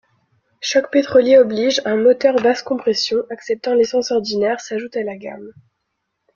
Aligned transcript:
Choc 0.61 0.89
pétrolier 0.89 1.37
oblige, 1.37 1.79
un 1.85 1.95
moteur 1.95 2.35
basse 2.37 2.63
compression, 2.63 3.17
acceptant 3.29 3.75
l'essence 3.75 4.09
ordinaire, 4.09 4.59
s'ajoute 4.59 4.97
à 4.97 5.03
la 5.03 5.15
gamme. 5.15 5.53